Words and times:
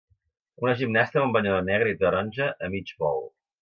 Una 0.65 0.73
gimnasta 0.79 1.21
amb 1.21 1.27
un 1.31 1.37
banyador 1.37 1.63
negre 1.69 1.95
i 1.95 2.01
taronja 2.03 2.53
a 2.69 2.75
mig 2.77 2.99
vol 3.07 3.27